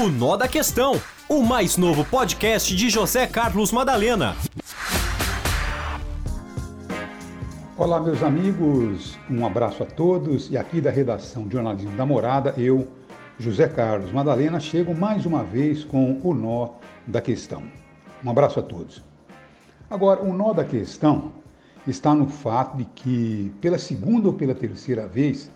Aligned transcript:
O 0.00 0.08
Nó 0.08 0.34
da 0.34 0.48
Questão, 0.48 0.98
o 1.28 1.42
mais 1.42 1.76
novo 1.76 2.06
podcast 2.06 2.74
de 2.74 2.88
José 2.88 3.26
Carlos 3.26 3.70
Madalena. 3.70 4.34
Olá, 7.76 8.00
meus 8.00 8.22
amigos, 8.22 9.18
um 9.28 9.44
abraço 9.44 9.82
a 9.82 9.86
todos 9.86 10.50
e 10.50 10.56
aqui 10.56 10.80
da 10.80 10.90
redação 10.90 11.46
de 11.46 11.52
Jornalismo 11.52 11.94
da 11.98 12.06
Morada, 12.06 12.54
eu, 12.56 12.88
José 13.38 13.68
Carlos 13.68 14.10
Madalena, 14.10 14.58
chego 14.58 14.94
mais 14.94 15.26
uma 15.26 15.44
vez 15.44 15.84
com 15.84 16.18
o 16.24 16.32
Nó 16.32 16.70
da 17.06 17.20
Questão. 17.20 17.62
Um 18.24 18.30
abraço 18.30 18.58
a 18.58 18.62
todos. 18.62 19.04
Agora, 19.90 20.22
o 20.22 20.32
nó 20.32 20.54
da 20.54 20.64
questão 20.64 21.30
está 21.86 22.14
no 22.14 22.26
fato 22.26 22.78
de 22.78 22.86
que, 22.86 23.52
pela 23.60 23.76
segunda 23.76 24.28
ou 24.28 24.32
pela 24.32 24.54
terceira 24.54 25.06
vez, 25.06 25.50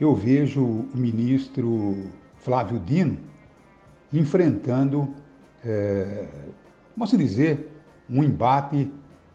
eu 0.00 0.14
vejo 0.14 0.64
o 0.64 0.88
ministro 0.94 2.10
Flávio 2.38 2.78
Dino 2.78 3.35
enfrentando, 4.18 5.08
é, 5.64 6.26
posso 6.98 7.16
dizer, 7.16 7.70
um 8.08 8.22
embate 8.22 8.90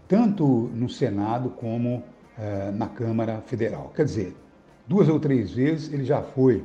tanto 0.07 0.45
no 0.73 0.89
Senado 0.89 1.49
como 1.49 2.03
é, 2.37 2.71
na 2.71 2.87
Câmara 2.87 3.41
Federal. 3.45 3.91
Quer 3.95 4.05
dizer, 4.05 4.35
duas 4.87 5.07
ou 5.07 5.19
três 5.19 5.51
vezes 5.51 5.91
ele 5.91 6.03
já 6.03 6.21
foi 6.21 6.63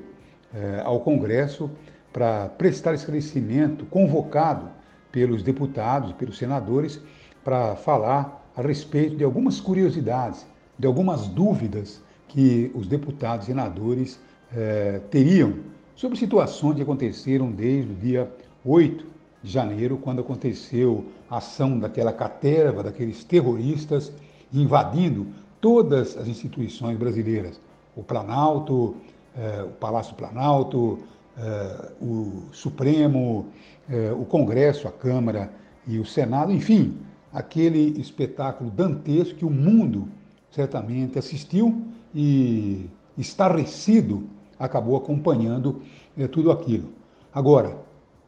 é, 0.54 0.82
ao 0.84 1.00
Congresso 1.00 1.70
para 2.12 2.48
prestar 2.48 2.94
esclarecimento, 2.94 3.84
convocado 3.86 4.70
pelos 5.12 5.42
deputados, 5.42 6.12
pelos 6.12 6.38
senadores, 6.38 7.00
para 7.44 7.76
falar 7.76 8.50
a 8.56 8.62
respeito 8.62 9.16
de 9.16 9.24
algumas 9.24 9.60
curiosidades, 9.60 10.46
de 10.78 10.86
algumas 10.86 11.28
dúvidas 11.28 12.02
que 12.28 12.70
os 12.74 12.88
deputados 12.88 13.46
e 13.46 13.48
senadores 13.48 14.18
eh, 14.52 15.00
teriam 15.10 15.54
sobre 15.96 16.18
situações 16.18 16.76
que 16.76 16.82
aconteceram 16.82 17.50
desde 17.50 17.90
o 17.90 17.94
dia 17.96 18.30
8 18.64 19.06
de 19.42 19.50
janeiro, 19.50 19.96
quando 19.96 20.20
aconteceu 20.20 21.06
a 21.28 21.38
ação 21.38 21.78
daquela 21.78 22.12
caterva, 22.12 22.82
daqueles 22.82 23.24
terroristas 23.24 24.12
invadindo 24.52 25.26
todas 25.60 26.16
as 26.16 26.28
instituições 26.28 26.98
brasileiras. 26.98 27.58
O 27.96 28.02
Planalto, 28.02 28.96
eh, 29.36 29.64
o 29.64 29.70
Palácio 29.70 30.14
Planalto, 30.14 30.98
eh, 31.38 31.92
o 32.00 32.42
Supremo, 32.52 33.46
eh, 33.88 34.12
o 34.12 34.24
Congresso, 34.26 34.86
a 34.86 34.92
Câmara 34.92 35.50
e 35.86 35.98
o 35.98 36.04
Senado, 36.04 36.52
enfim, 36.52 36.98
aquele 37.32 37.98
espetáculo 37.98 38.70
dantesco 38.70 39.38
que 39.38 39.44
o 39.44 39.50
mundo 39.50 40.08
certamente 40.50 41.18
assistiu 41.18 41.82
e 42.14 42.86
estarrecido 43.16 44.35
acabou 44.58 44.96
acompanhando 44.96 45.82
eh, 46.16 46.26
tudo 46.26 46.50
aquilo. 46.50 46.88
Agora, 47.32 47.76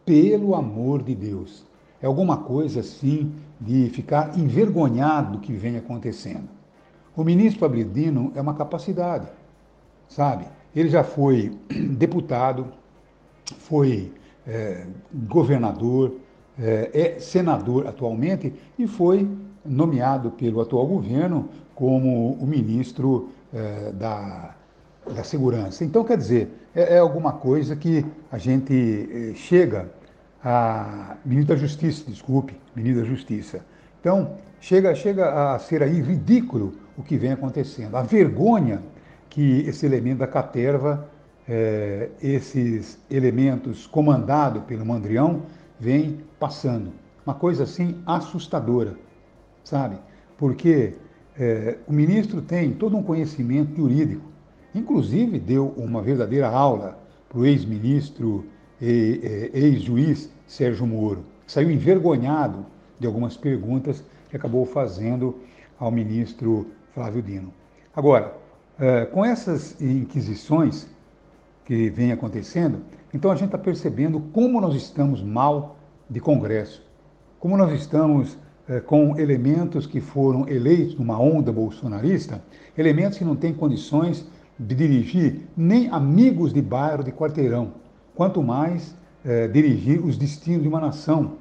pelo 0.04 0.54
amor 0.54 1.02
de 1.02 1.14
Deus, 1.14 1.64
é 2.00 2.06
alguma 2.06 2.38
coisa 2.38 2.80
assim 2.80 3.32
de 3.60 3.90
ficar 3.90 4.38
envergonhado 4.38 5.32
do 5.32 5.38
que 5.40 5.52
vem 5.52 5.76
acontecendo. 5.76 6.48
O 7.16 7.24
ministro 7.24 7.64
Abridino 7.64 8.32
é 8.34 8.40
uma 8.40 8.54
capacidade, 8.54 9.26
sabe? 10.06 10.46
Ele 10.74 10.88
já 10.88 11.02
foi 11.02 11.58
deputado, 11.96 12.66
foi 13.58 14.12
é, 14.46 14.86
governador, 15.12 16.14
é, 16.58 16.90
é 16.92 17.20
senador 17.20 17.86
atualmente 17.86 18.52
e 18.78 18.86
foi 18.86 19.28
nomeado 19.64 20.30
pelo 20.30 20.60
atual 20.60 20.86
governo 20.86 21.48
como 21.74 22.32
o 22.32 22.46
ministro 22.46 23.30
é, 23.52 23.92
da, 23.92 24.54
da 25.14 25.24
Segurança. 25.24 25.84
Então, 25.84 26.04
quer 26.04 26.16
dizer, 26.16 26.50
é, 26.74 26.94
é 26.94 26.98
alguma 26.98 27.32
coisa 27.32 27.74
que 27.76 28.04
a 28.30 28.38
gente 28.38 29.08
é, 29.12 29.34
chega 29.34 29.90
a. 30.42 31.16
Ministro 31.24 31.54
da 31.54 31.60
Justiça, 31.60 32.04
desculpe, 32.10 32.56
ministro 32.74 33.02
da 33.02 33.08
Justiça. 33.08 33.60
Então, 34.00 34.36
chega, 34.60 34.94
chega 34.94 35.54
a 35.54 35.58
ser 35.58 35.82
aí 35.82 36.00
ridículo 36.00 36.74
o 36.96 37.02
que 37.02 37.16
vem 37.16 37.32
acontecendo. 37.32 37.96
A 37.96 38.02
vergonha 38.02 38.82
que 39.28 39.60
esse 39.60 39.84
elemento 39.84 40.18
da 40.18 40.26
caterva 40.26 41.08
é, 41.48 42.10
esses 42.22 42.98
elementos 43.10 43.86
comandados 43.86 44.62
pelo 44.64 44.84
Mandrião 44.84 45.42
vem 45.80 46.20
passando. 46.38 46.92
Uma 47.24 47.34
coisa 47.34 47.62
assim 47.62 48.02
assustadora, 48.04 48.94
sabe? 49.64 49.96
Porque 50.36 50.94
é, 51.38 51.78
o 51.86 51.92
ministro 51.92 52.42
tem 52.42 52.72
todo 52.72 52.96
um 52.96 53.02
conhecimento 53.02 53.74
jurídico, 53.76 54.22
inclusive 54.74 55.38
deu 55.38 55.68
uma 55.76 56.02
verdadeira 56.02 56.48
aula 56.48 56.98
para 57.28 57.38
o 57.38 57.46
ex-ministro 57.46 58.44
e 58.80 59.50
ex-juiz 59.52 60.30
Sérgio 60.46 60.86
Moro. 60.86 61.24
Saiu 61.46 61.70
envergonhado 61.70 62.64
de 62.98 63.06
algumas 63.06 63.36
perguntas 63.36 64.02
que 64.30 64.36
acabou 64.36 64.64
fazendo 64.66 65.36
ao 65.78 65.90
ministro 65.90 66.66
Flávio 66.94 67.22
Dino. 67.22 67.52
Agora, 67.94 68.34
é, 68.78 69.06
com 69.06 69.24
essas 69.24 69.80
inquisições, 69.80 70.86
que 71.68 71.90
vem 71.90 72.12
acontecendo, 72.12 72.80
então 73.12 73.30
a 73.30 73.34
gente 73.34 73.48
está 73.48 73.58
percebendo 73.58 74.20
como 74.32 74.58
nós 74.58 74.74
estamos 74.74 75.22
mal 75.22 75.76
de 76.08 76.18
Congresso, 76.18 76.82
como 77.38 77.58
nós 77.58 77.78
estamos 77.78 78.38
é, 78.66 78.80
com 78.80 79.18
elementos 79.18 79.86
que 79.86 80.00
foram 80.00 80.48
eleitos 80.48 80.98
numa 80.98 81.20
onda 81.20 81.52
bolsonarista, 81.52 82.42
elementos 82.76 83.18
que 83.18 83.24
não 83.24 83.36
têm 83.36 83.52
condições 83.52 84.26
de 84.58 84.74
dirigir 84.74 85.48
nem 85.56 85.88
amigos 85.88 86.52
de 86.52 86.60
bairro, 86.60 87.04
de 87.04 87.12
quarteirão, 87.12 87.72
quanto 88.14 88.42
mais 88.42 88.94
é, 89.24 89.46
dirigir 89.46 90.04
os 90.04 90.16
destinos 90.16 90.62
de 90.62 90.68
uma 90.68 90.80
nação, 90.80 91.32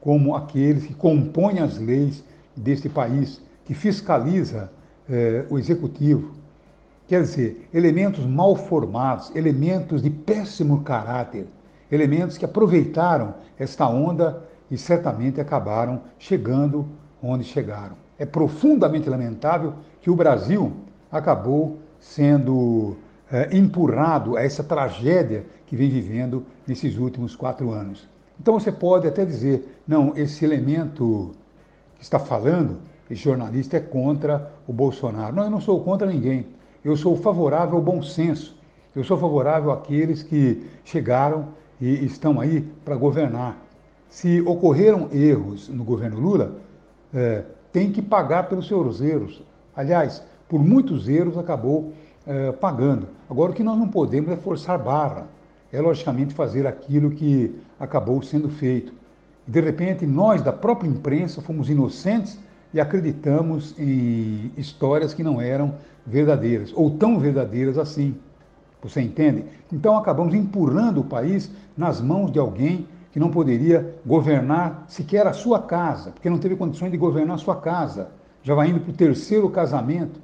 como 0.00 0.36
aqueles 0.36 0.86
que 0.86 0.94
compõem 0.94 1.58
as 1.58 1.78
leis 1.78 2.22
deste 2.56 2.88
país, 2.88 3.40
que 3.64 3.74
fiscaliza 3.74 4.70
é, 5.08 5.44
o 5.50 5.58
executivo, 5.58 6.34
Quer 7.06 7.20
dizer, 7.20 7.68
elementos 7.72 8.24
mal 8.24 8.56
formados, 8.56 9.30
elementos 9.36 10.00
de 10.00 10.08
péssimo 10.08 10.82
caráter, 10.82 11.46
elementos 11.92 12.38
que 12.38 12.46
aproveitaram 12.46 13.34
esta 13.58 13.86
onda 13.86 14.42
e 14.70 14.78
certamente 14.78 15.38
acabaram 15.38 16.00
chegando 16.18 16.88
onde 17.22 17.44
chegaram. 17.44 17.96
É 18.18 18.24
profundamente 18.24 19.10
lamentável 19.10 19.74
que 20.00 20.10
o 20.10 20.16
Brasil 20.16 20.72
acabou 21.12 21.78
sendo 22.04 22.96
é, 23.32 23.56
empurrado 23.56 24.36
a 24.36 24.42
essa 24.42 24.62
tragédia 24.62 25.46
que 25.66 25.74
vem 25.74 25.88
vivendo 25.88 26.44
nesses 26.66 26.98
últimos 26.98 27.34
quatro 27.34 27.70
anos. 27.72 28.06
Então 28.38 28.60
você 28.60 28.70
pode 28.70 29.08
até 29.08 29.24
dizer, 29.24 29.80
não, 29.88 30.12
esse 30.14 30.44
elemento 30.44 31.32
que 31.96 32.04
está 32.04 32.18
falando, 32.18 32.78
esse 33.10 33.22
jornalista 33.22 33.78
é 33.78 33.80
contra 33.80 34.52
o 34.66 34.72
Bolsonaro. 34.72 35.34
Não, 35.34 35.44
eu 35.44 35.50
não 35.50 35.60
sou 35.60 35.82
contra 35.82 36.06
ninguém. 36.06 36.46
Eu 36.84 36.94
sou 36.94 37.16
favorável 37.16 37.76
ao 37.76 37.82
bom 37.82 38.02
senso. 38.02 38.54
Eu 38.94 39.02
sou 39.02 39.16
favorável 39.16 39.72
àqueles 39.72 40.22
que 40.22 40.62
chegaram 40.84 41.48
e 41.80 42.04
estão 42.04 42.38
aí 42.38 42.60
para 42.84 42.96
governar. 42.96 43.56
Se 44.10 44.42
ocorreram 44.42 45.08
erros 45.10 45.68
no 45.68 45.82
governo 45.84 46.20
Lula, 46.20 46.56
é, 47.12 47.44
tem 47.72 47.90
que 47.90 48.02
pagar 48.02 48.48
pelos 48.48 48.68
seus 48.68 49.00
erros. 49.00 49.42
Aliás, 49.74 50.22
por 50.48 50.60
muitos 50.62 51.08
erros 51.08 51.36
acabou 51.38 51.92
é, 52.26 52.52
pagando. 52.52 53.08
Agora, 53.28 53.52
o 53.52 53.54
que 53.54 53.62
nós 53.62 53.78
não 53.78 53.88
podemos 53.88 54.30
é 54.30 54.36
forçar 54.36 54.78
barra. 54.78 55.26
É, 55.72 55.80
logicamente, 55.80 56.32
fazer 56.34 56.66
aquilo 56.66 57.10
que 57.10 57.54
acabou 57.80 58.22
sendo 58.22 58.48
feito. 58.48 58.92
De 59.46 59.60
repente, 59.60 60.06
nós, 60.06 60.40
da 60.40 60.52
própria 60.52 60.88
imprensa, 60.88 61.42
fomos 61.42 61.68
inocentes 61.68 62.38
e 62.72 62.80
acreditamos 62.80 63.74
em 63.78 64.52
histórias 64.56 65.12
que 65.12 65.22
não 65.22 65.40
eram 65.40 65.74
verdadeiras, 66.06 66.72
ou 66.74 66.90
tão 66.90 67.18
verdadeiras 67.18 67.78
assim. 67.78 68.16
Você 68.82 69.00
entende? 69.00 69.44
Então 69.72 69.96
acabamos 69.96 70.34
empurrando 70.34 71.00
o 71.00 71.04
país 71.04 71.50
nas 71.76 72.00
mãos 72.00 72.30
de 72.30 72.38
alguém 72.38 72.86
que 73.12 73.20
não 73.20 73.30
poderia 73.30 73.96
governar 74.04 74.84
sequer 74.88 75.26
a 75.26 75.32
sua 75.32 75.62
casa, 75.62 76.10
porque 76.10 76.28
não 76.28 76.38
teve 76.38 76.56
condições 76.56 76.90
de 76.90 76.98
governar 76.98 77.36
a 77.36 77.38
sua 77.38 77.56
casa. 77.56 78.08
Já 78.42 78.54
vai 78.54 78.68
indo 78.68 78.80
para 78.80 78.90
o 78.90 78.94
terceiro 78.94 79.48
casamento, 79.48 80.20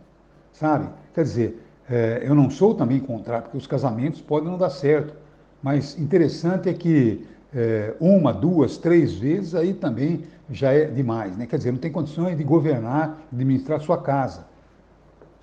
sabe? 0.53 0.89
Quer 1.15 1.23
dizer, 1.23 1.63
é, 1.89 2.23
eu 2.25 2.35
não 2.35 2.51
sou 2.51 2.75
também 2.75 3.01
contrário, 3.01 3.45
porque 3.45 3.59
os 3.59 3.67
casamentos 3.67 4.21
podem 4.21 4.49
não 4.51 4.59
dar 4.59 4.71
certo, 4.71 5.15
mas 5.63 5.99
interessante 5.99 6.69
é 6.69 6.75
que 6.75 7.27
é, 7.55 7.95
uma, 7.99 8.33
duas, 8.33 8.77
três 8.77 9.15
vezes, 9.15 9.55
aí 9.55 9.75
também 9.75 10.25
já 10.51 10.73
é 10.73 10.85
demais. 10.85 11.37
Né? 11.37 11.47
Quer 11.47 11.57
dizer, 11.57 11.73
não 11.73 11.79
tem 11.79 11.91
condições 11.91 12.37
de 12.37 12.45
governar, 12.45 13.21
administrar 13.33 13.81
sua 13.81 13.99
casa 13.99 14.47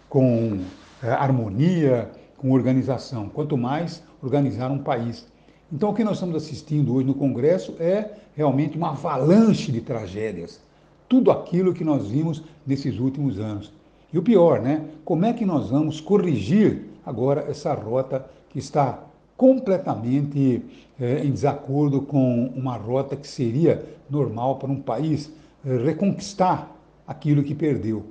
com 0.09 0.59
é, 1.03 1.09
harmonia, 1.09 2.09
com 2.37 2.51
organização, 2.51 3.29
quanto 3.29 3.57
mais 3.57 4.01
organizar 4.21 4.71
um 4.71 4.79
país. 4.79 5.27
Então, 5.71 5.89
o 5.89 5.93
que 5.93 6.03
nós 6.03 6.13
estamos 6.13 6.35
assistindo 6.35 6.93
hoje 6.93 7.05
no 7.05 7.13
Congresso 7.13 7.75
é 7.79 8.11
realmente 8.35 8.77
uma 8.77 8.91
avalanche 8.91 9.71
de 9.71 9.81
tragédias. 9.81 10.61
Tudo 11.09 11.29
aquilo 11.29 11.73
que 11.73 11.83
nós 11.83 12.07
vimos 12.07 12.43
nesses 12.65 12.99
últimos 12.99 13.37
anos. 13.39 13.73
E 14.11 14.17
o 14.17 14.21
pior, 14.21 14.61
né? 14.61 14.85
Como 15.03 15.25
é 15.25 15.33
que 15.33 15.45
nós 15.45 15.69
vamos 15.69 15.99
corrigir 15.99 16.85
agora 17.05 17.45
essa 17.49 17.73
rota 17.73 18.25
que 18.49 18.59
está 18.59 19.03
completamente 19.35 20.63
é, 20.99 21.23
em 21.23 21.31
desacordo 21.31 22.01
com 22.01 22.47
uma 22.55 22.75
rota 22.75 23.15
que 23.15 23.27
seria 23.27 23.85
normal 24.09 24.57
para 24.57 24.71
um 24.71 24.81
país 24.81 25.31
é, 25.65 25.77
reconquistar 25.77 26.75
aquilo 27.07 27.43
que 27.43 27.53
perdeu. 27.53 28.03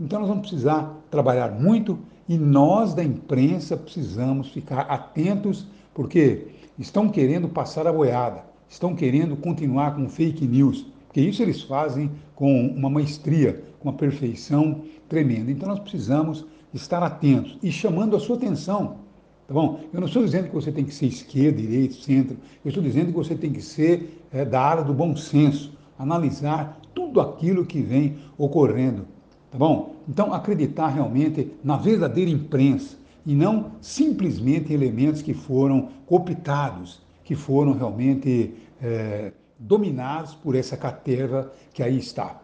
Então 0.00 0.18
nós 0.18 0.28
vamos 0.28 0.48
precisar 0.48 0.98
trabalhar 1.10 1.52
muito 1.52 1.98
e 2.28 2.36
nós 2.36 2.94
da 2.94 3.04
imprensa 3.04 3.76
precisamos 3.76 4.48
ficar 4.48 4.80
atentos, 4.82 5.66
porque 5.94 6.48
estão 6.78 7.08
querendo 7.08 7.48
passar 7.48 7.86
a 7.86 7.92
boiada, 7.92 8.44
estão 8.68 8.94
querendo 8.94 9.36
continuar 9.36 9.94
com 9.94 10.08
fake 10.08 10.46
news, 10.46 10.86
porque 11.12 11.20
isso 11.20 11.42
eles 11.42 11.60
fazem 11.60 12.10
com 12.34 12.68
uma 12.68 12.88
maestria, 12.88 13.62
com 13.78 13.90
uma 13.90 13.94
perfeição 13.94 14.80
tremenda. 15.10 15.50
Então 15.50 15.68
nós 15.68 15.78
precisamos 15.78 16.46
estar 16.72 17.02
atentos 17.02 17.58
e 17.62 17.70
chamando 17.70 18.16
a 18.16 18.18
sua 18.18 18.36
atenção. 18.36 18.96
Tá 19.46 19.52
bom? 19.52 19.80
Eu 19.92 20.00
não 20.00 20.06
estou 20.06 20.24
dizendo 20.24 20.48
que 20.48 20.54
você 20.54 20.72
tem 20.72 20.86
que 20.86 20.94
ser 20.94 21.04
esquerda, 21.04 21.60
direita, 21.60 21.92
centro. 21.96 22.38
Eu 22.64 22.70
estou 22.70 22.82
dizendo 22.82 23.08
que 23.08 23.12
você 23.12 23.34
tem 23.34 23.52
que 23.52 23.60
ser 23.60 24.24
é, 24.32 24.42
da 24.42 24.62
área 24.62 24.82
do 24.82 24.94
bom 24.94 25.14
senso, 25.14 25.76
analisar 25.98 26.80
tudo 26.94 27.20
aquilo 27.20 27.66
que 27.66 27.82
vem 27.82 28.16
ocorrendo. 28.38 29.06
Tá 29.50 29.58
bom? 29.58 29.96
Então, 30.08 30.32
acreditar 30.32 30.88
realmente 30.88 31.52
na 31.62 31.76
verdadeira 31.76 32.30
imprensa 32.30 32.96
e 33.26 33.34
não 33.34 33.72
simplesmente 33.82 34.72
elementos 34.72 35.20
que 35.20 35.34
foram 35.34 35.90
cooptados, 36.06 37.02
que 37.22 37.34
foram 37.34 37.74
realmente 37.74 38.54
é, 38.80 39.32
dominados 39.62 40.34
por 40.34 40.54
essa 40.56 40.76
caterva 40.76 41.52
que 41.72 41.82
aí 41.82 41.98
está. 41.98 42.40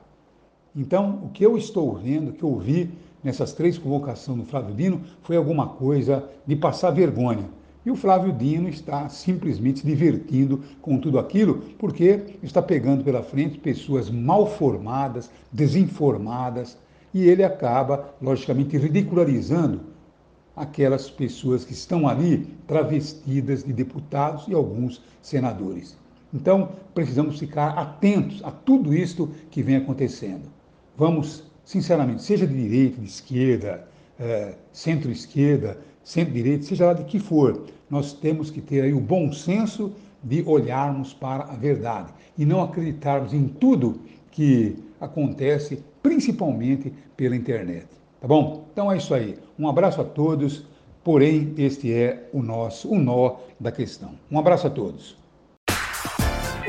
Então, 0.74 1.22
o 1.24 1.28
que 1.30 1.44
eu 1.44 1.58
estou 1.58 1.94
vendo, 1.96 2.32
que 2.32 2.42
eu 2.42 2.56
vi 2.56 2.90
nessas 3.22 3.52
três 3.52 3.76
convocações 3.76 4.38
do 4.38 4.44
Flávio 4.44 4.74
Dino, 4.74 5.00
foi 5.22 5.36
alguma 5.36 5.66
coisa 5.66 6.28
de 6.46 6.54
passar 6.54 6.90
vergonha. 6.90 7.44
E 7.84 7.90
o 7.90 7.96
Flávio 7.96 8.32
Dino 8.32 8.68
está 8.68 9.08
simplesmente 9.08 9.84
divertindo 9.84 10.62
com 10.80 10.98
tudo 10.98 11.18
aquilo, 11.18 11.62
porque 11.78 12.36
está 12.42 12.62
pegando 12.62 13.02
pela 13.02 13.22
frente 13.22 13.58
pessoas 13.58 14.10
mal 14.10 14.46
formadas, 14.46 15.30
desinformadas, 15.50 16.78
e 17.12 17.26
ele 17.26 17.42
acaba, 17.42 18.14
logicamente, 18.20 18.76
ridicularizando 18.76 19.80
aquelas 20.54 21.08
pessoas 21.08 21.64
que 21.64 21.72
estão 21.72 22.06
ali 22.06 22.46
travestidas 22.66 23.64
de 23.64 23.72
deputados 23.72 24.46
e 24.48 24.54
alguns 24.54 25.02
senadores. 25.22 25.96
Então, 26.32 26.70
precisamos 26.94 27.38
ficar 27.38 27.70
atentos 27.70 28.42
a 28.44 28.50
tudo 28.50 28.94
isto 28.94 29.30
que 29.50 29.62
vem 29.62 29.76
acontecendo 29.76 30.58
vamos, 30.98 31.44
sinceramente, 31.64 32.22
seja 32.22 32.44
de 32.44 32.52
direita, 32.52 33.00
de 33.00 33.06
esquerda, 33.06 33.86
é, 34.18 34.54
centro-esquerda, 34.72 35.78
centro-direita, 36.02 36.64
seja 36.64 36.86
lá 36.86 36.92
de 36.92 37.04
que 37.04 37.20
for, 37.20 37.66
nós 37.88 38.12
temos 38.12 38.50
que 38.50 38.60
ter 38.60 38.82
aí 38.82 38.92
o 38.92 39.00
bom 39.00 39.32
senso 39.32 39.92
de 40.22 40.42
olharmos 40.44 41.14
para 41.14 41.44
a 41.44 41.54
verdade 41.54 42.12
e 42.36 42.44
não 42.44 42.60
acreditarmos 42.60 43.32
em 43.32 43.46
tudo 43.46 44.00
que 44.32 44.76
acontece, 45.00 45.82
principalmente 46.02 46.92
pela 47.16 47.36
internet. 47.36 47.86
Tá 48.20 48.26
bom? 48.26 48.66
Então 48.72 48.90
é 48.90 48.96
isso 48.96 49.14
aí. 49.14 49.38
Um 49.56 49.68
abraço 49.68 50.00
a 50.00 50.04
todos. 50.04 50.66
Porém, 51.04 51.54
este 51.56 51.92
é 51.92 52.28
o 52.32 52.42
nosso 52.42 52.90
o 52.90 52.98
nó 52.98 53.36
da 53.58 53.70
questão. 53.70 54.10
Um 54.30 54.38
abraço 54.38 54.66
a 54.66 54.70
todos. 54.70 55.16